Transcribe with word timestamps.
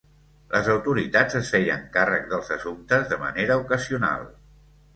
Les 0.53 0.69
autoritats 0.75 1.35
es 1.41 1.51
feien 1.57 1.85
càrrec 1.99 2.27
dels 2.33 2.51
assumptes 2.57 3.07
de 3.15 3.23
manera 3.27 3.61
ocasional. 3.65 4.29